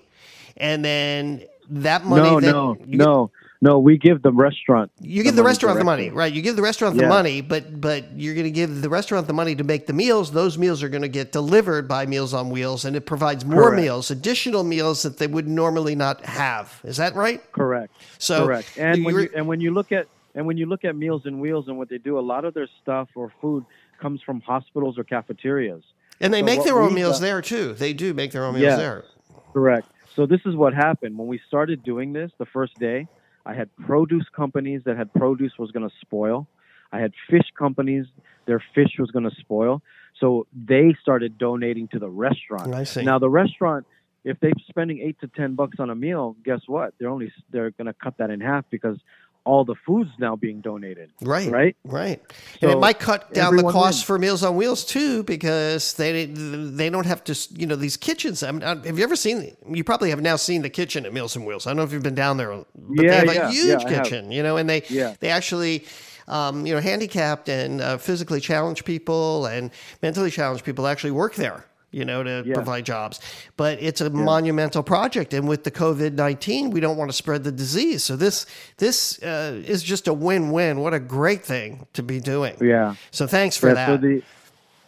and 0.58 0.84
then 0.84 1.44
that 1.69 2.04
money. 2.06 2.30
No, 2.30 2.40
no, 2.40 2.78
no. 2.86 3.31
No, 3.63 3.78
we 3.78 4.00
give 4.00 4.24
the 4.24 4.31
restaurant. 4.31 4.92
You 5.00 5.22
give 5.22 5.36
the, 5.36 5.44
the 5.44 5.48
restaurant 5.48 5.78
the 5.78 5.86
money, 5.86 6.10
right? 6.10 6.34
You 6.34 6.42
give 6.42 6.56
the 6.56 6.63
restaurant 6.63 6.96
yeah. 6.96 7.04
the 7.04 7.08
money, 7.08 7.42
but 7.42 7.80
but 7.80 8.12
you're 8.16 8.34
going 8.34 8.46
to 8.46 8.52
give 8.52 8.81
the 8.81 8.90
restaurant 8.90 9.28
the 9.28 9.34
money 9.34 9.56
to 9.56 9.63
make 9.63 9.86
the 9.86 9.94
meals. 9.94 10.31
Those 10.31 10.58
meals 10.58 10.81
are 10.81 10.90
going 10.90 11.04
to 11.04 11.08
get 11.08 11.31
delivered 11.31 11.88
by 11.88 12.08
Meals 12.08 12.34
on 12.34 12.50
Wheels, 12.50 12.86
and 12.86 12.96
it 12.96 13.06
provides 13.06 13.46
more 13.46 13.69
Correct. 13.69 13.84
meals, 13.84 14.10
additional 14.10 14.63
meals 14.63 15.04
that 15.04 15.19
they 15.19 15.28
would 15.28 15.48
normally 15.48 15.94
not 15.94 16.25
have. 16.25 16.81
Is 16.84 16.98
that 16.98 17.13
right? 17.13 17.40
Correct. 17.52 17.94
So 18.18 18.48
correct. 18.48 18.80
And 18.80 19.06
when 19.06 19.16
you, 19.16 19.30
and 19.36 19.48
when 19.48 19.62
you 19.62 19.72
look 19.72 19.92
at 19.92 20.08
and 20.34 20.48
when 20.48 20.58
you 20.58 20.66
look 20.66 20.84
at 20.84 20.96
Meals 20.96 21.28
on 21.28 21.40
Wheels 21.40 21.68
and 21.68 21.78
what 21.78 21.88
they 21.88 22.00
do, 22.00 22.18
a 22.18 22.19
lot 22.19 22.46
of 22.46 22.56
their 22.56 22.68
stuff 22.81 23.10
or 23.13 23.31
food 23.42 23.63
comes 24.00 24.24
from 24.24 24.42
hospitals 24.42 24.98
or 24.98 25.04
cafeterias. 25.04 25.84
And 26.19 26.34
they 26.34 26.40
so 26.40 26.46
make 26.46 26.63
their 26.63 26.81
own 26.81 26.96
meals 26.96 27.19
got, 27.19 27.25
there 27.25 27.42
too. 27.44 27.74
They 27.74 27.94
do 27.94 28.16
make 28.16 28.31
their 28.31 28.46
own 28.46 28.56
meals 28.56 28.63
yeah, 28.63 28.75
there. 28.75 29.06
Correct. 29.54 29.88
So 30.16 30.25
this 30.25 30.42
is 30.46 30.56
what 30.56 30.74
happened 30.74 31.16
when 31.16 31.28
we 31.28 31.40
started 31.48 31.84
doing 31.84 32.12
this 32.12 32.31
the 32.40 32.46
first 32.48 32.80
day 32.80 33.08
I 33.46 33.54
had 33.54 33.70
produce 33.78 34.26
companies 34.36 34.82
that 34.86 34.98
had 34.98 35.14
produce 35.14 35.54
was 35.58 35.72
going 35.72 35.88
to 35.88 35.96
spoil. 36.02 36.48
I 36.92 37.00
had 37.00 37.14
fish 37.30 37.50
companies, 37.58 38.06
their 38.46 38.64
fish 38.76 38.98
was 39.00 39.12
going 39.12 39.30
to 39.30 39.36
spoil. 39.40 39.82
So 40.20 40.46
they 40.54 40.96
started 41.02 41.38
donating 41.38 41.88
to 41.90 42.00
the 42.00 42.10
restaurant. 42.10 42.74
I 42.76 42.84
see. 42.84 43.04
Now 43.04 43.18
the 43.18 43.30
restaurant, 43.30 43.86
if 44.24 44.40
they're 44.40 44.52
spending 44.68 45.00
eight 45.00 45.20
to 45.22 45.28
ten 45.28 45.56
bucks 45.56 45.78
on 45.80 45.90
a 45.90 45.96
meal, 45.96 46.36
guess 46.44 46.62
what? 46.68 46.94
They're 47.00 47.10
only 47.10 47.32
they're 47.52 47.72
going 47.72 47.88
to 47.88 47.94
cut 47.94 48.18
that 48.18 48.30
in 48.30 48.42
half 48.42 48.66
because 48.70 48.98
all 49.44 49.66
the 49.66 49.76
food's 49.76 50.12
now 50.20 50.36
being 50.36 50.62
donated. 50.62 51.12
Right. 51.22 51.50
Right. 51.50 51.76
Right. 51.84 52.22
So 52.60 52.68
and 52.68 52.72
it 52.72 52.80
might 52.80 53.00
cut 53.00 53.34
down 53.34 53.56
the 53.56 53.64
cost 53.64 53.76
wins. 53.76 54.04
for 54.04 54.20
Meals 54.20 54.44
on 54.44 54.56
Wheels 54.56 54.86
too, 54.86 55.24
because 55.24 55.94
they 55.96 56.26
they 56.26 56.90
don't 56.90 57.06
have 57.06 57.24
to. 57.26 57.36
You 57.52 57.68
know, 57.68 57.76
these 57.76 57.98
kitchens. 57.98 58.44
I 58.44 58.52
mean, 58.52 58.64
uh, 58.64 58.82
have 58.84 58.98
you 58.98 59.04
ever 59.04 59.16
seen? 59.16 59.56
You 59.68 59.84
probably 59.84 60.10
have 60.12 60.22
now 60.22 60.36
seen 60.36 60.62
the 60.62 60.70
kitchen 60.70 61.06
at 61.06 61.14
Meals 61.14 61.36
on 61.36 61.46
Wheels. 61.46 61.66
I 61.66 61.72
don't 61.72 61.78
know 61.78 61.84
if 61.84 61.92
you've 61.92 62.04
been 62.04 62.16
down 62.16 62.38
there, 62.38 62.50
but 62.50 62.68
yeah, 63.04 63.10
they 63.10 63.16
have 63.16 63.36
yeah, 63.36 63.48
a 63.48 63.52
huge 63.52 63.84
yeah, 63.84 64.04
kitchen. 64.04 64.32
You 64.32 64.44
know, 64.44 64.58
and 64.58 64.70
they 64.70 64.84
yeah. 64.90 65.16
they 65.20 65.30
actually. 65.30 65.86
Um, 66.28 66.66
you 66.66 66.74
know, 66.74 66.80
handicapped 66.80 67.50
and 67.50 67.82
uh, 67.82 67.98
physically 67.98 68.40
challenged 68.40 68.86
people 68.86 69.48
and 69.48 69.70
mentally 70.02 70.32
challenged 70.32 70.64
people 70.64 70.88
actually 70.88 71.12
work 71.12 71.36
there 71.36 71.66
you 71.92 72.06
know, 72.06 72.24
to 72.24 72.44
yeah. 72.46 72.54
provide 72.54 72.86
jobs. 72.86 73.20
But 73.58 73.82
it's 73.82 74.02
a 74.02 74.06
yeah. 74.06 74.10
monumental 74.10 74.84
project, 74.84 75.34
and 75.34 75.48
with 75.48 75.64
the 75.64 75.72
COVID 75.72 76.14
nineteen, 76.14 76.72
we 76.72 76.80
don't 76.80 76.98
want 76.98 77.10
to 77.10 77.16
spread 77.16 77.44
the 77.44 77.52
disease. 77.52 78.04
So 78.04 78.16
this 78.16 78.46
this 78.78 79.22
uh, 79.22 79.62
is 79.66 79.84
just 79.84 80.08
a 80.08 80.14
win 80.14 80.52
win. 80.52 80.80
What 80.80 80.94
a 80.94 81.00
great 81.00 81.44
thing 81.44 81.86
to 81.94 82.04
be 82.04 82.20
doing. 82.20 82.56
Yeah. 82.62 82.96
So 83.12 83.28
thanks 83.28 83.58
for 83.58 83.68
yeah, 83.70 83.74
that. 83.74 83.88
So 83.88 83.98
the, 83.98 84.24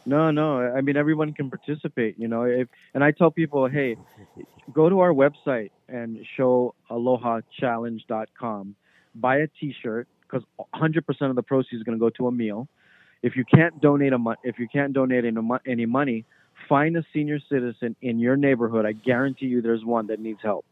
no, 0.06 0.32
no. 0.32 0.60
I 0.60 0.82
mean, 0.82 0.98
everyone 0.98 1.34
can 1.34 1.50
participate. 1.50 2.20
You 2.20 2.28
know, 2.28 2.44
if, 2.44 2.68
and 2.94 3.04
I 3.04 3.12
tell 3.12 3.32
people, 3.32 3.68
hey, 3.68 3.96
go 4.74 4.90
to 4.90 5.00
our 5.00 5.14
website 5.14 5.72
and 5.88 6.26
show 6.36 6.76
alohachallenge.com. 6.90 8.76
Buy 9.16 9.38
a 9.38 9.48
T-shirt 9.48 10.08
because 10.22 10.44
100% 10.74 11.30
of 11.30 11.36
the 11.36 11.44
proceeds 11.44 11.80
is 11.80 11.84
going 11.84 11.98
to 11.98 12.00
go 12.00 12.10
to 12.10 12.28
a 12.28 12.32
meal. 12.32 12.68
If 13.22 13.36
you 13.38 13.46
can't 13.46 13.80
donate 13.80 14.12
a 14.12 14.18
mo- 14.18 14.36
if 14.44 14.60
you 14.60 14.68
can't 14.68 14.92
donate 14.92 15.24
any, 15.24 15.40
any 15.66 15.86
money, 15.86 16.26
find 16.68 16.98
a 16.98 17.04
senior 17.14 17.40
citizen 17.50 17.96
in 18.02 18.20
your 18.20 18.36
neighborhood. 18.36 18.86
I 18.86 18.94
guarantee 18.94 19.48
you 19.48 19.62
there's 19.62 19.84
one 19.84 20.08
that 20.08 20.20
needs 20.20 20.40
help. 20.42 20.66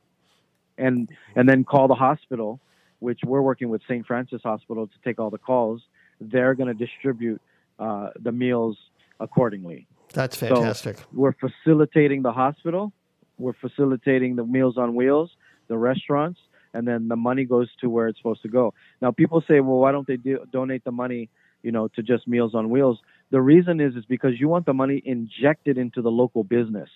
And 0.78 1.10
and 1.36 1.48
then 1.48 1.64
call 1.64 1.88
the 1.88 1.96
hospital, 1.96 2.60
which 3.00 3.20
we're 3.26 3.42
working 3.42 3.70
with 3.70 3.82
St. 3.84 4.06
Francis 4.06 4.42
Hospital 4.44 4.88
to 4.88 4.94
take 5.04 5.20
all 5.20 5.30
the 5.30 5.38
calls. 5.38 5.82
They're 6.20 6.54
going 6.56 6.76
to 6.76 6.86
distribute 6.86 7.42
uh, 7.78 8.10
the 8.20 8.32
meals 8.32 8.78
accordingly. 9.20 9.88
That's 10.14 10.36
fantastic. 10.36 10.98
So 10.98 11.04
we're 11.14 11.34
facilitating 11.34 12.22
the 12.22 12.32
hospital, 12.32 12.92
we're 13.38 13.54
facilitating 13.54 14.36
the 14.36 14.46
Meals 14.46 14.78
on 14.78 14.96
Wheels, 14.96 15.32
the 15.68 15.78
restaurants, 15.78 16.40
and 16.74 16.88
then 16.88 17.08
the 17.08 17.16
money 17.16 17.46
goes 17.46 17.70
to 17.82 17.90
where 17.90 18.08
it's 18.08 18.20
supposed 18.20 18.42
to 18.44 18.50
go. 18.50 18.74
Now, 19.02 19.12
people 19.12 19.44
say, 19.48 19.60
well, 19.60 19.78
why 19.78 19.92
don't 19.92 20.08
they 20.08 20.18
do, 20.18 20.40
donate 20.52 20.84
the 20.84 20.92
money, 20.92 21.30
you 21.64 21.72
know, 21.72 21.88
to 21.90 22.04
just 22.04 22.28
Meals 22.28 22.56
on 22.56 22.70
Wheels? 22.70 23.00
The 23.32 23.42
reason 23.42 23.80
is 23.80 23.96
is 23.96 24.06
because 24.06 24.40
you 24.40 24.48
want 24.48 24.66
the 24.66 24.74
money 24.74 25.02
injected 25.04 25.78
into 25.78 26.02
the 26.02 26.12
local 26.12 26.44
business. 26.44 26.90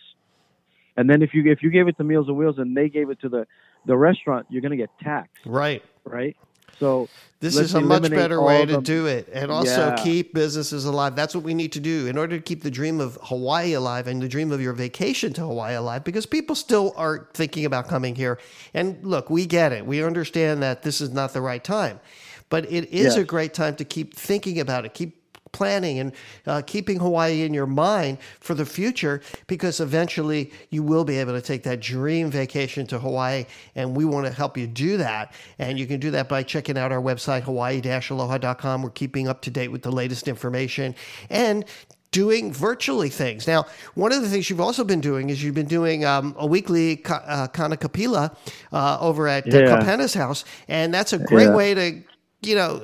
And 0.98 1.10
then 1.10 1.22
if 1.22 1.34
you 1.34 1.50
if 1.52 1.64
you 1.64 1.70
gave 1.72 1.88
it 1.88 1.98
to 1.98 2.04
Meals 2.04 2.30
on 2.30 2.36
Wheels 2.36 2.58
and 2.58 2.76
they 2.76 2.90
gave 2.90 3.10
it 3.10 3.20
to 3.22 3.30
the 3.30 3.48
the 3.86 3.98
restaurant, 3.98 4.46
you're 4.50 4.62
going 4.62 4.72
to 4.72 4.78
get 4.78 4.90
taxed. 5.02 5.46
Right. 5.46 5.84
Right. 6.04 6.36
So 6.80 7.08
this 7.40 7.58
is 7.58 7.74
a 7.74 7.80
much 7.80 8.10
better 8.10 8.42
way 8.42 8.66
to 8.66 8.82
do 8.82 9.06
it, 9.06 9.30
and 9.32 9.50
also 9.50 9.90
yeah. 9.90 10.04
keep 10.04 10.34
businesses 10.34 10.84
alive. 10.84 11.16
That's 11.16 11.34
what 11.34 11.44
we 11.44 11.54
need 11.54 11.72
to 11.74 11.80
do 11.80 12.08
in 12.08 12.18
order 12.18 12.36
to 12.36 12.42
keep 12.42 12.64
the 12.64 12.72
dream 12.72 13.00
of 13.00 13.18
Hawaii 13.24 13.74
alive 13.74 14.08
and 14.08 14.22
the 14.22 14.28
dream 14.28 14.52
of 14.52 14.60
your 14.60 14.74
vacation 14.74 15.32
to 15.34 15.42
Hawaii 15.42 15.76
alive. 15.76 16.04
Because 16.04 16.26
people 16.26 16.54
still 16.56 16.94
are 16.98 17.30
thinking 17.34 17.66
about 17.66 17.88
coming 17.88 18.14
here. 18.16 18.40
And 18.74 19.06
look, 19.06 19.30
we 19.30 19.46
get 19.46 19.72
it. 19.72 19.86
We 19.86 20.04
understand 20.04 20.64
that 20.64 20.84
this 20.84 21.00
is 21.00 21.12
not 21.12 21.34
the 21.34 21.42
right 21.42 21.64
time, 21.64 22.02
but 22.50 22.66
it 22.66 22.90
is 22.90 23.06
yes. 23.06 23.16
a 23.16 23.24
great 23.24 23.54
time 23.54 23.76
to 23.78 23.86
keep 23.86 24.14
thinking 24.14 24.60
about 24.60 24.86
it. 24.86 24.94
Keep 24.94 25.25
planning 25.56 26.00
and 26.00 26.12
uh, 26.46 26.62
keeping 26.68 27.00
Hawaii 27.00 27.44
in 27.44 27.54
your 27.54 27.66
mind 27.66 28.18
for 28.42 28.54
the 28.54 28.66
future 28.66 29.22
because 29.48 29.80
eventually 29.80 30.52
you 30.70 30.84
will 30.84 31.06
be 31.06 31.18
able 31.18 31.32
to 31.32 31.42
take 31.42 31.64
that 31.64 31.80
dream 31.80 32.30
vacation 32.30 32.86
to 32.88 33.00
Hawaii. 33.00 33.46
And 33.74 33.96
we 33.96 34.04
want 34.04 34.26
to 34.28 34.34
help 34.34 34.58
you 34.58 34.68
do 34.68 34.98
that. 34.98 35.34
And 35.58 35.80
you 35.80 35.88
can 35.88 36.02
do 36.02 36.12
that 36.12 36.28
by 36.28 36.44
checking 36.44 36.78
out 36.78 36.92
our 36.92 37.02
website, 37.02 37.44
hawaii 37.44 37.82
aloha.com. 37.82 38.84
We're 38.84 38.90
keeping 38.90 39.30
up 39.30 39.42
to 39.44 39.50
date 39.50 39.70
with 39.70 39.82
the 39.82 39.92
latest 39.92 40.28
information 40.28 40.94
and 41.30 41.64
doing 42.12 42.52
virtually 42.52 43.10
things. 43.10 43.48
Now, 43.48 43.66
one 43.94 44.12
of 44.14 44.22
the 44.22 44.30
things 44.30 44.50
you've 44.50 44.62
also 44.62 44.84
been 44.84 45.02
doing 45.02 45.30
is 45.30 45.44
you've 45.44 45.56
been 45.56 45.68
doing 45.68 46.06
um, 46.06 46.36
a 46.38 46.46
weekly 46.46 47.04
uh, 47.06 47.48
Kanikapila 47.48 48.36
uh, 48.72 48.98
over 49.02 49.28
at 49.28 49.54
uh, 49.54 49.58
yeah. 49.58 49.66
Kapena's 49.66 50.14
house, 50.14 50.46
and 50.68 50.94
that's 50.94 51.12
a 51.14 51.20
great 51.20 51.50
yeah. 51.50 51.56
way 51.56 51.74
to 51.74 52.04
you 52.46 52.56
know, 52.56 52.82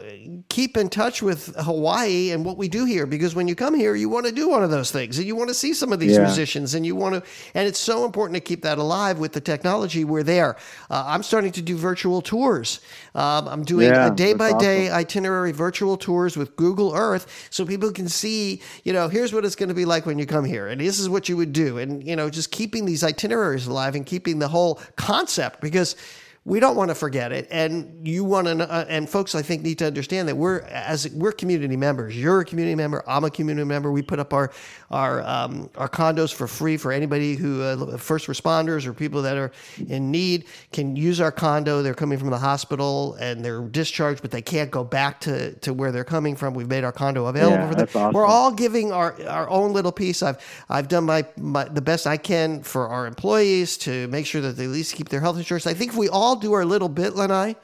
keep 0.50 0.76
in 0.76 0.90
touch 0.90 1.22
with 1.22 1.56
Hawaii 1.56 2.32
and 2.32 2.44
what 2.44 2.58
we 2.58 2.68
do 2.68 2.86
here 2.86 3.06
because 3.06 3.36
when 3.36 3.48
you 3.48 3.56
come 3.56 3.74
here, 3.74 3.96
you 3.96 4.10
want 4.10 4.26
to 4.26 4.32
do 4.32 4.50
one 4.50 4.64
of 4.64 4.70
those 4.70 4.92
things 4.92 5.18
and 5.18 5.28
you 5.28 5.36
want 5.36 5.50
to 5.50 5.54
see 5.54 5.74
some 5.74 5.94
of 5.94 6.00
these 6.00 6.18
yeah. 6.18 6.24
musicians 6.24 6.74
and 6.74 6.86
you 6.86 6.96
want 6.96 7.16
to, 7.16 7.24
and 7.54 7.68
it's 7.68 7.80
so 7.80 8.06
important 8.06 8.36
to 8.36 8.42
keep 8.42 8.62
that 8.64 8.78
alive 8.78 9.20
with 9.20 9.34
the 9.34 9.42
technology 9.42 10.04
we're 10.04 10.24
there. 10.24 10.58
Uh, 10.90 11.04
I'm 11.08 11.24
starting 11.24 11.52
to 11.54 11.62
do 11.62 11.78
virtual 11.78 12.22
tours. 12.22 12.82
Um, 13.16 13.48
I'm 13.48 13.64
doing 13.64 13.90
yeah, 13.90 14.08
a 14.08 14.16
day 14.16 14.34
by 14.34 14.58
day 14.58 14.90
itinerary 14.90 15.52
virtual 15.52 15.98
tours 15.98 16.36
with 16.36 16.56
Google 16.56 16.94
Earth 16.94 17.48
so 17.50 17.66
people 17.66 17.92
can 17.92 18.10
see, 18.10 18.62
you 18.84 18.94
know, 18.94 19.08
here's 19.08 19.34
what 19.34 19.46
it's 19.46 19.56
going 19.56 19.70
to 19.70 19.76
be 19.76 19.86
like 19.86 20.06
when 20.06 20.20
you 20.20 20.26
come 20.26 20.46
here 20.46 20.68
and 20.68 20.82
this 20.82 21.00
is 21.00 21.10
what 21.10 21.30
you 21.30 21.38
would 21.38 21.54
do. 21.54 21.78
And, 21.78 22.04
you 22.06 22.16
know, 22.16 22.30
just 22.30 22.52
keeping 22.52 22.86
these 22.86 23.04
itineraries 23.04 23.68
alive 23.68 23.96
and 23.96 24.06
keeping 24.06 24.40
the 24.40 24.48
whole 24.48 24.82
concept 24.96 25.62
because 25.62 25.96
we 26.44 26.60
don't 26.60 26.76
want 26.76 26.90
to 26.90 26.96
forget 26.96 27.32
it 27.32 27.48
and 27.52 28.08
you 28.08 28.24
want 28.24 28.48
to 28.48 28.72
uh, 28.72 28.86
and 28.90 29.08
folks 29.08 29.36
i 29.36 29.42
think 29.42 29.62
need 29.62 29.78
to 29.78 29.86
understand 29.86 30.28
that 30.28 30.36
we're 30.36 30.62
as 30.62 31.08
we're 31.10 31.32
community 31.32 31.78
members. 31.78 32.18
You're 32.18 32.42
a 32.42 32.46
community 32.46 32.76
member 32.76 33.04
i'm 33.08 33.24
a 33.24 33.30
community 33.30 33.66
member. 33.66 33.92
We 33.92 34.02
put 34.02 34.20
up 34.20 34.34
our 34.34 34.52
our 34.90 35.22
um, 35.24 35.70
our 35.76 35.90
condos 35.90 36.34
for 36.34 36.48
free 36.48 36.78
for 36.78 36.92
anybody 36.92 37.36
who 37.36 37.62
uh, 37.62 37.98
first 37.98 38.28
responders 38.28 38.86
or 38.86 38.94
people 38.94 39.22
that 39.24 39.38
are 39.38 39.52
in 39.88 40.12
need 40.12 40.46
can 40.72 40.96
use 40.96 41.22
our 41.22 41.32
condo. 41.32 41.82
They're 41.82 41.94
coming 41.94 42.18
from 42.18 42.30
the 42.30 42.38
hospital 42.38 43.16
and 43.16 43.44
they're 43.44 43.62
discharged 43.62 44.22
but 44.22 44.32
they 44.32 44.42
can't 44.42 44.72
go 44.72 44.84
back 44.84 45.20
to 45.22 45.54
to 45.60 45.74
where 45.74 45.92
they're 45.92 46.04
coming 46.04 46.36
from. 46.36 46.54
We've 46.54 46.68
made 46.68 46.84
our 46.84 46.92
condo 46.92 47.28
available 47.28 47.58
yeah, 47.58 47.70
for 47.70 47.76
them. 47.76 47.88
awesome. 47.88 48.14
we're 48.14 48.26
all 48.26 48.52
giving 48.52 48.92
our 48.92 49.16
our 49.28 49.50
own 49.50 49.74
little 49.74 49.92
piece. 49.92 50.24
I've 50.24 50.38
i've 50.70 50.88
done 50.88 51.06
my, 51.06 51.26
my 51.38 51.66
the 51.66 51.82
best 51.82 52.08
i 52.08 52.18
can 52.18 52.62
for 52.64 52.88
our 52.88 53.08
employees 53.08 53.78
to 53.78 54.08
make 54.08 54.26
sure 54.26 54.42
that 54.42 54.58
they 54.58 54.66
at 54.66 54.70
least 54.70 54.96
keep 54.96 55.10
their 55.10 55.22
health 55.22 55.38
insurance. 55.38 55.68
I 55.68 55.74
think 55.74 55.92
if 55.92 55.98
we 55.98 56.10
all 56.10 56.31
all 56.32 56.38
do 56.38 56.54
our 56.54 56.64
little 56.64 56.88
bit, 56.88 57.16
Lanai, 57.16 57.56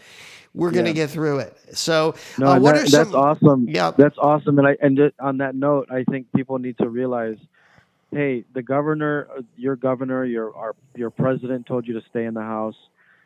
we're 0.54 0.72
going 0.72 0.86
to 0.86 0.94
get 0.94 1.10
through 1.10 1.40
it. 1.40 1.58
So, 1.74 2.16
no, 2.38 2.48
uh, 2.48 2.60
what 2.60 2.76
that, 2.76 2.84
are 2.84 2.88
some, 2.88 3.04
that's 3.06 3.16
awesome. 3.16 3.70
Yeah, 3.70 3.92
that's 3.92 4.18
awesome. 4.18 4.60
And 4.60 4.68
I 4.68 4.78
and 4.82 4.98
just, 4.98 5.16
on 5.20 5.38
that 5.38 5.56
note, 5.56 5.90
I 5.90 6.04
think 6.04 6.28
people 6.36 6.60
need 6.60 6.78
to 6.80 6.90
realize, 6.90 7.38
hey, 8.12 8.44
the 8.54 8.62
governor, 8.62 9.28
uh, 9.38 9.42
your 9.56 9.76
governor, 9.76 10.26
your 10.26 10.54
our, 10.56 10.76
your 10.96 11.10
president 11.10 11.66
told 11.66 11.88
you 11.88 11.94
to 11.94 12.04
stay 12.10 12.26
in 12.26 12.34
the 12.34 12.42
house. 12.42 12.76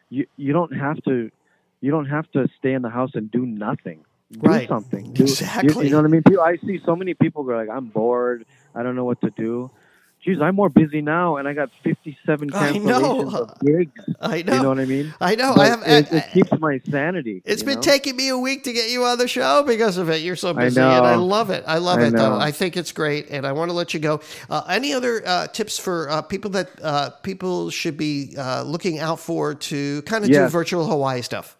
You 0.10 0.28
you 0.38 0.54
don't 0.54 0.76
have 0.76 1.02
to, 1.06 1.32
you 1.80 1.92
don't 1.92 2.08
have 2.08 2.30
to 2.34 2.48
stay 2.60 2.74
in 2.74 2.82
the 2.84 2.90
house 2.90 3.12
and 3.16 3.32
do 3.32 3.46
nothing. 3.46 4.06
Do 4.32 4.40
right. 4.42 4.68
something. 4.68 5.12
Do, 5.14 5.24
exactly. 5.24 5.74
You, 5.74 5.84
you 5.84 5.90
know 5.90 5.98
what 5.98 6.06
I 6.06 6.10
mean? 6.10 6.24
I 6.40 6.58
see 6.66 6.80
so 6.86 6.96
many 6.96 7.14
people 7.14 7.44
go 7.44 7.56
like, 7.56 7.70
I'm 7.70 7.86
bored. 7.86 8.46
I 8.76 8.84
don't 8.84 8.96
know 8.96 9.04
what 9.04 9.20
to 9.22 9.30
do 9.32 9.72
geez, 10.24 10.42
I'm 10.42 10.56
more 10.56 10.70
busy 10.70 11.02
now, 11.02 11.38
and 11.38 11.48
I 11.48 11.54
got 11.54 11.70
57 11.84 12.50
cancellations 12.50 13.34
of 13.34 13.60
gigs. 13.60 13.92
I 14.20 14.42
know. 14.44 14.56
You 14.56 14.62
know 14.62 14.70
what 14.70 14.80
I 14.80 14.86
mean? 14.86 15.14
I 15.20 15.36
know. 15.36 15.54
But 15.56 15.62
I 15.62 15.70
have. 15.70 15.84
It, 15.86 16.14
it 16.14 16.32
keeps 16.32 16.52
my 16.60 16.80
sanity. 16.90 17.42
It's 17.46 17.64
been 17.64 17.76
know? 17.76 17.82
taking 17.82 18.16
me 18.16 18.30
a 18.30 18.38
week 18.38 18.64
to 18.66 18.74
get 18.74 18.90
you 18.90 19.04
on 19.04 19.18
the 19.18 19.28
show 19.28 19.64
because 19.64 19.98
of 19.98 20.10
it. 20.10 20.22
You're 20.22 20.36
so 20.36 20.54
busy, 20.54 20.80
I 20.80 20.98
and 20.98 21.06
I 21.06 21.16
love 21.16 21.50
it. 21.50 21.64
I 21.68 21.80
love 21.80 22.00
I 22.00 22.06
it, 22.06 22.12
know. 22.12 22.20
though. 22.20 22.40
I 22.40 22.52
think 22.52 22.78
it's 22.78 22.92
great, 22.92 23.30
and 23.30 23.46
I 23.46 23.52
want 23.52 23.70
to 23.70 23.74
let 23.74 23.94
you 23.94 24.00
go. 24.00 24.22
Uh, 24.50 24.64
any 24.70 24.94
other 24.94 25.24
uh, 25.26 25.48
tips 25.48 25.78
for 25.78 26.10
uh, 26.10 26.22
people 26.22 26.52
that 26.52 26.70
uh, 26.82 27.10
people 27.24 27.70
should 27.70 27.98
be 27.98 28.36
uh, 28.38 28.64
looking 28.64 29.00
out 29.00 29.20
for 29.20 29.56
to 29.56 30.02
kind 30.04 30.24
of 30.24 30.30
yes. 30.30 30.50
do 30.50 30.52
virtual 30.52 30.86
Hawaii 30.88 31.22
stuff? 31.22 31.58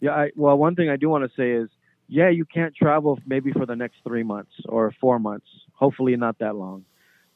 Yeah. 0.00 0.12
I, 0.12 0.30
well, 0.36 0.56
one 0.56 0.76
thing 0.76 0.90
I 0.90 0.96
do 0.96 1.08
want 1.08 1.28
to 1.28 1.36
say 1.36 1.50
is, 1.50 1.68
yeah, 2.08 2.28
you 2.28 2.44
can't 2.44 2.74
travel 2.74 3.18
maybe 3.26 3.52
for 3.52 3.66
the 3.66 3.76
next 3.76 3.96
three 4.04 4.22
months 4.22 4.52
or 4.66 4.94
four 5.00 5.18
months. 5.18 5.46
Hopefully, 5.74 6.16
not 6.16 6.38
that 6.38 6.56
long 6.56 6.84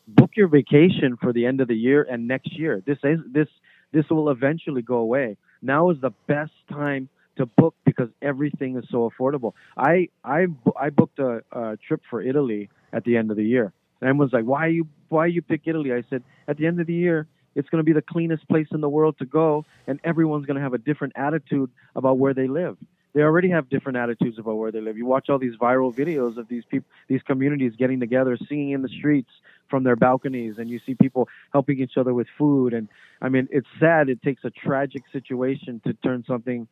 book 0.09 0.31
your 0.37 0.49
vacation 0.49 1.17
for 1.21 1.33
the 1.33 1.47
end 1.47 1.61
of 1.61 1.69
the 1.69 1.77
year 1.77 2.03
and 2.03 2.27
next 2.29 2.59
year. 2.59 2.83
This 2.85 2.99
is 3.05 3.21
this 3.31 3.49
this 3.93 4.05
will 4.11 4.31
eventually 4.31 4.83
go 4.83 4.97
away. 4.97 5.37
Now 5.61 5.91
is 5.91 6.01
the 6.01 6.13
best 6.27 6.53
time 6.71 7.09
to 7.37 7.47
book 7.47 7.75
because 7.85 8.09
everything 8.21 8.77
is 8.77 8.85
so 8.91 9.11
affordable. 9.11 9.53
I 9.77 10.09
I 10.25 10.47
I 10.79 10.91
booked 10.91 11.19
a, 11.19 11.43
a 11.53 11.79
trip 11.87 12.03
for 12.11 12.23
Italy 12.23 12.69
at 12.93 13.05
the 13.05 13.17
end 13.17 13.31
of 13.31 13.37
the 13.37 13.45
year. 13.45 13.73
And 14.01 14.09
everyone's 14.09 14.33
like, 14.33 14.45
"Why 14.45 14.67
you 14.69 14.89
why 15.09 15.27
you 15.27 15.43
pick 15.43 15.63
Italy?" 15.67 15.93
I 15.93 16.03
said, 16.11 16.23
"At 16.49 16.57
the 16.57 16.67
end 16.67 16.81
of 16.81 16.87
the 16.87 16.95
year, 16.95 17.27
it's 17.55 17.69
going 17.69 17.81
to 17.81 17.85
be 17.85 17.93
the 17.93 18.03
cleanest 18.03 18.49
place 18.49 18.67
in 18.73 18.81
the 18.81 18.89
world 18.89 19.17
to 19.19 19.25
go, 19.25 19.65
and 19.87 20.01
everyone's 20.05 20.47
going 20.47 20.57
to 20.57 20.63
have 20.63 20.75
a 20.75 20.79
different 20.79 21.15
attitude 21.17 21.71
about 21.95 22.19
where 22.19 22.35
they 22.35 22.49
live." 22.49 22.77
They 23.15 23.23
already 23.23 23.51
have 23.51 23.69
different 23.69 23.99
attitudes 23.99 24.39
about 24.39 24.55
where 24.57 24.73
they 24.73 24.81
live. 24.81 24.97
You 24.97 25.07
watch 25.07 25.29
all 25.29 25.39
these 25.39 25.57
viral 25.57 25.95
videos 25.95 26.39
of 26.39 26.49
these 26.49 26.65
people, 26.71 26.89
these 27.09 27.23
communities 27.23 27.75
getting 27.79 28.01
together, 28.01 28.39
singing 28.49 28.71
in 28.71 28.83
the 28.83 28.89
streets, 28.89 29.31
from 29.73 29.85
their 29.85 29.97
balconies 29.97 30.57
and 30.59 30.69
you 30.69 30.79
see 30.85 30.95
people 30.95 31.31
helping 31.51 31.81
each 31.81 31.97
other 31.97 32.13
with 32.13 32.27
food 32.37 32.75
and 32.75 32.91
i 33.23 33.29
mean 33.31 33.49
it's 33.51 33.67
sad 33.81 34.11
it 34.11 34.21
takes 34.21 34.45
a 34.45 34.51
tragic 34.51 35.03
situation 35.11 35.81
to 35.83 35.95
turn 35.95 36.23
something 36.29 36.69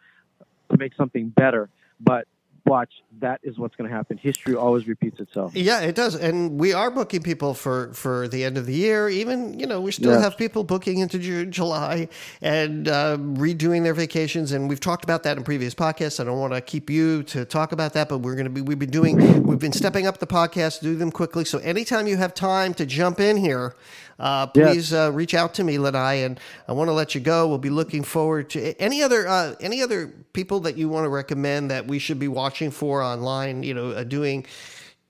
to 0.70 0.76
make 0.76 0.94
something 0.94 1.30
better 1.30 1.70
but 1.99 2.28
watch, 2.64 2.93
that 3.21 3.40
is 3.43 3.59
what's 3.59 3.76
going 3.76 3.88
to 3.88 3.97
happen. 3.97 4.17
History 4.17 4.55
always 4.55 4.87
repeats 4.87 5.21
itself. 5.21 5.55
Yeah, 5.55 5.81
it 5.81 5.95
does. 5.95 6.14
And 6.14 6.59
we 6.59 6.73
are 6.73 6.90
booking 6.90 7.23
people 7.23 7.55
for, 7.55 7.93
for 7.93 8.29
the 8.29 8.45
end 8.45 8.57
of 8.59 8.67
the 8.67 8.75
year. 8.75 9.09
Even, 9.09 9.59
you 9.59 9.67
know, 9.67 9.81
we 9.81 9.93
still 9.93 10.19
have 10.19 10.37
people 10.37 10.64
booking 10.64 10.99
into 10.99 11.19
June, 11.19 11.52
July 11.52 12.09
and 12.40 12.88
uh, 12.88 13.17
redoing 13.19 13.83
their 13.83 13.95
vacations. 13.95 14.52
And 14.52 14.69
we've 14.69 14.81
talked 14.81 15.05
about 15.05 15.23
that 15.25 15.37
in 15.37 15.45
previous 15.45 15.75
podcasts. 15.75 16.21
I 16.21 16.25
don't 16.25 16.38
want 16.38 16.52
to 16.55 16.61
keep 16.61 16.90
you 16.90 17.23
to 17.25 17.45
talk 17.45 17.73
about 17.73 17.93
that, 17.95 18.09
but 18.09 18.19
we're 18.19 18.35
going 18.35 18.45
to 18.45 18.50
be, 18.50 18.61
we've 18.61 18.79
been 18.79 18.90
doing, 18.90 19.43
we've 19.43 19.59
been 19.59 19.73
stepping 19.73 20.07
up 20.07 20.19
the 20.19 20.26
podcast, 20.26 20.81
do 20.81 20.97
them 20.97 21.11
quickly. 21.11 21.45
So 21.45 21.59
anytime 21.59 22.07
you 22.07 22.17
have 22.17 22.35
time 22.35 22.75
to 22.75 22.87
jump 22.87 23.21
in 23.21 23.37
here, 23.37 23.75
uh, 24.20 24.46
please 24.48 24.92
uh, 24.92 25.10
reach 25.12 25.32
out 25.32 25.54
to 25.54 25.64
me, 25.64 25.78
Lanai, 25.78 26.16
and 26.16 26.38
I 26.68 26.72
want 26.72 26.88
to 26.88 26.92
let 26.92 27.14
you 27.14 27.22
go. 27.22 27.48
We'll 27.48 27.56
be 27.56 27.70
looking 27.70 28.04
forward 28.04 28.50
to 28.50 28.78
any 28.78 29.02
other 29.02 29.26
uh, 29.26 29.54
any 29.60 29.82
other 29.82 30.08
people 30.34 30.60
that 30.60 30.76
you 30.76 30.90
want 30.90 31.06
to 31.06 31.08
recommend 31.08 31.70
that 31.70 31.86
we 31.86 31.98
should 31.98 32.18
be 32.18 32.28
watching 32.28 32.70
for 32.70 33.02
online. 33.02 33.62
You 33.62 33.72
know, 33.72 33.90
uh, 33.92 34.04
doing 34.04 34.44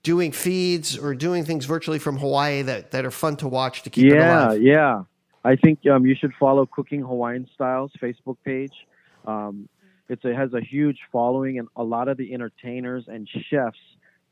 doing 0.03 0.31
feeds 0.31 0.97
or 0.97 1.13
doing 1.13 1.43
things 1.43 1.65
virtually 1.65 1.99
from 1.99 2.17
Hawaii 2.17 2.61
that 2.61 2.91
that 2.91 3.03
are 3.05 3.11
fun 3.11 3.35
to 3.37 3.49
watch 3.49 3.83
to 3.83 3.89
keep 3.89 4.05
yeah, 4.05 4.13
it 4.13 4.45
alive. 4.45 4.61
Yeah, 4.61 5.03
I 5.43 5.57
think 5.57 5.85
um, 5.87 6.05
you 6.05 6.15
should 6.15 6.33
follow 6.39 6.65
Cooking 6.65 7.01
Hawaiian 7.01 7.49
Styles 7.53 7.91
Facebook 8.01 8.37
page. 8.45 8.73
Um, 9.25 9.67
it 10.07 10.19
has 10.23 10.53
a 10.53 10.61
huge 10.61 10.99
following, 11.11 11.59
and 11.59 11.67
a 11.75 11.83
lot 11.83 12.07
of 12.07 12.15
the 12.15 12.33
entertainers 12.33 13.05
and 13.07 13.27
chefs 13.49 13.77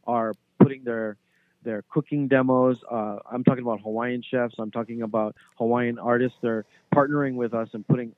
are 0.08 0.34
putting 0.58 0.84
their 0.84 1.18
their 1.64 1.84
cooking 1.90 2.28
demos. 2.28 2.78
Uh, 2.90 3.20
I'm 3.30 3.44
talking 3.44 3.64
about 3.64 3.82
Hawaiian 3.82 4.22
chefs. 4.22 4.56
I'm 4.58 4.72
talking 4.72 5.02
about 5.02 5.36
Hawaiian 5.58 6.00
artists. 6.00 6.38
They're 6.42 6.66
partnering 6.94 7.36
with 7.36 7.54
us 7.54 7.70
and 7.74 7.88
putting 7.88 8.14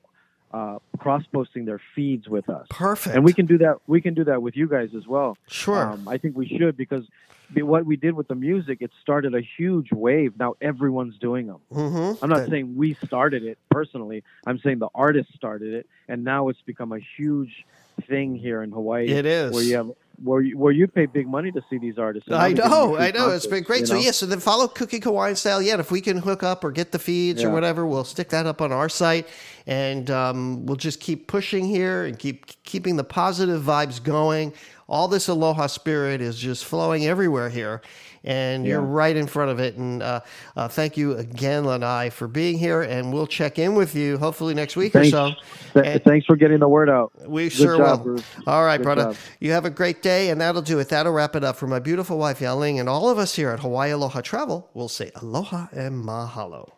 uh, 0.52 0.78
cross 0.98 1.24
posting 1.32 1.64
their 1.64 1.80
feeds 1.94 2.28
with 2.28 2.48
us. 2.50 2.66
Perfect. 2.70 3.16
And 3.16 3.24
we 3.24 3.32
can 3.32 3.46
do 3.46 3.58
that. 3.58 3.78
We 3.86 4.00
can 4.00 4.14
do 4.14 4.24
that 4.24 4.42
with 4.42 4.56
you 4.56 4.68
guys 4.68 4.90
as 4.94 5.06
well. 5.06 5.36
Sure. 5.48 5.92
Um, 5.92 6.06
I 6.06 6.18
think 6.18 6.36
we 6.36 6.46
should 6.46 6.76
because 6.76 7.06
what 7.54 7.84
we 7.84 7.96
did 7.96 8.14
with 8.14 8.28
the 8.28 8.34
music, 8.34 8.78
it 8.80 8.90
started 9.00 9.34
a 9.34 9.40
huge 9.40 9.92
wave. 9.92 10.38
Now 10.38 10.54
everyone's 10.60 11.18
doing 11.18 11.46
them. 11.46 11.58
Mm-hmm. 11.72 12.24
I'm 12.24 12.30
not 12.30 12.48
saying 12.48 12.76
we 12.76 12.94
started 12.94 13.44
it 13.44 13.58
personally. 13.70 14.24
I'm 14.46 14.58
saying 14.58 14.78
the 14.78 14.88
artists 14.94 15.34
started 15.34 15.74
it, 15.74 15.86
and 16.08 16.24
now 16.24 16.48
it's 16.48 16.62
become 16.62 16.92
a 16.92 17.00
huge 17.16 17.66
thing 18.08 18.34
here 18.34 18.62
in 18.62 18.70
Hawaii. 18.70 19.08
It 19.08 19.26
is 19.26 19.52
where 19.52 19.62
you 19.62 19.76
have 19.76 19.92
where 20.22 20.40
you, 20.40 20.58
where 20.58 20.72
you 20.72 20.86
pay 20.88 21.06
big 21.06 21.28
money 21.28 21.52
to 21.52 21.62
see 21.70 21.78
these 21.78 21.98
artists. 21.98 22.30
I 22.30 22.52
know, 22.52 22.96
I 22.96 23.10
know. 23.10 23.30
It's 23.30 23.46
been 23.46 23.62
great. 23.62 23.82
You 23.82 23.94
know? 23.94 24.00
So 24.00 24.04
yeah, 24.04 24.10
so 24.10 24.26
then 24.26 24.40
follow 24.40 24.68
Cooking 24.68 25.02
Hawaiian 25.02 25.36
Style. 25.36 25.62
Yeah, 25.62 25.78
if 25.78 25.90
we 25.90 26.00
can 26.00 26.18
hook 26.18 26.42
up 26.42 26.64
or 26.64 26.70
get 26.70 26.92
the 26.92 26.98
feeds 26.98 27.42
yeah. 27.42 27.48
or 27.48 27.50
whatever, 27.52 27.86
we'll 27.86 28.04
stick 28.04 28.28
that 28.30 28.46
up 28.46 28.60
on 28.60 28.72
our 28.72 28.88
site, 28.88 29.28
and 29.66 30.10
um, 30.10 30.66
we'll 30.66 30.76
just 30.76 31.00
keep 31.00 31.26
pushing 31.26 31.64
here 31.64 32.04
and 32.04 32.18
keep 32.18 32.46
keeping 32.64 32.96
the 32.96 33.04
positive 33.04 33.62
vibes 33.62 34.02
going. 34.02 34.52
All 34.88 35.08
this 35.08 35.28
aloha 35.28 35.68
spirit 35.68 36.20
is 36.20 36.38
just 36.38 36.64
flowing 36.64 37.06
everywhere 37.06 37.48
here 37.48 37.80
and 38.24 38.64
yeah. 38.64 38.72
you're 38.72 38.80
right 38.82 39.16
in 39.16 39.26
front 39.26 39.50
of 39.50 39.58
it. 39.60 39.76
And 39.76 40.02
uh, 40.02 40.20
uh, 40.56 40.68
thank 40.68 40.96
you 40.96 41.16
again, 41.16 41.64
Lanai, 41.64 42.10
for 42.10 42.28
being 42.28 42.58
here. 42.58 42.82
And 42.82 43.12
we'll 43.12 43.26
check 43.26 43.58
in 43.58 43.74
with 43.74 43.94
you 43.94 44.18
hopefully 44.18 44.54
next 44.54 44.76
week 44.76 44.92
thanks, 44.92 45.08
or 45.08 45.34
so. 45.74 45.80
Th- 45.82 46.02
thanks 46.02 46.26
for 46.26 46.36
getting 46.36 46.58
the 46.58 46.68
word 46.68 46.90
out. 46.90 47.12
We 47.28 47.44
Good 47.44 47.52
sure 47.52 47.76
job, 47.76 48.00
will. 48.00 48.14
Bruce. 48.14 48.24
All 48.46 48.64
right, 48.64 48.78
Good 48.78 48.84
brother. 48.84 49.02
Job. 49.04 49.16
You 49.40 49.52
have 49.52 49.64
a 49.64 49.70
great 49.70 50.02
day, 50.02 50.30
and 50.30 50.40
that'll 50.40 50.62
do 50.62 50.78
it. 50.78 50.88
That'll 50.88 51.12
wrap 51.12 51.36
it 51.36 51.44
up 51.44 51.56
for 51.56 51.66
my 51.66 51.78
beautiful 51.78 52.18
wife, 52.18 52.40
Yaling, 52.40 52.78
and 52.80 52.88
all 52.88 53.08
of 53.08 53.18
us 53.18 53.34
here 53.34 53.50
at 53.50 53.60
Hawaii 53.60 53.90
Aloha 53.90 54.20
Travel. 54.20 54.70
We'll 54.74 54.88
say 54.88 55.10
aloha 55.16 55.68
and 55.72 56.04
mahalo. 56.04 56.72